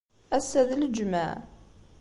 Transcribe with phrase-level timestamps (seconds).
[0.37, 1.31] Assa d lǧemɛa.